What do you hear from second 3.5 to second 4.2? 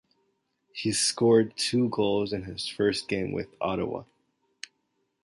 Ottawa.